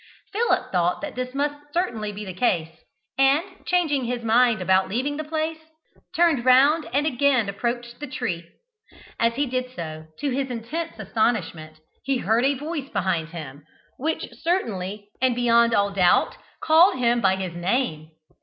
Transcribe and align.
Philip 0.33 0.71
thought 0.71 1.01
that 1.01 1.13
this 1.13 1.35
must 1.35 1.71
certainly 1.75 2.11
be 2.11 2.25
the 2.25 2.33
case, 2.33 2.71
and, 3.19 3.43
changing 3.67 4.05
his 4.05 4.23
mind 4.23 4.59
about 4.59 4.89
leaving 4.89 5.17
the 5.17 5.23
place, 5.23 5.59
turned 6.15 6.43
round 6.43 6.89
and 6.91 7.05
again 7.05 7.47
approached 7.47 7.99
the 7.99 8.07
tree. 8.07 8.49
As 9.19 9.35
he 9.35 9.45
did 9.45 9.69
so, 9.75 10.07
to 10.17 10.31
his 10.31 10.49
intense 10.49 10.97
astonishment 10.97 11.81
he 12.03 12.17
heard 12.17 12.45
a 12.45 12.55
voice 12.55 12.89
behind 12.89 13.29
him, 13.29 13.63
which 13.99 14.25
certainly, 14.41 15.11
and 15.21 15.35
beyond 15.35 15.75
all 15.75 15.91
doubt, 15.91 16.35
called 16.61 16.97
him 16.97 17.21
by 17.21 17.35
his 17.35 17.53
name. 17.53 18.09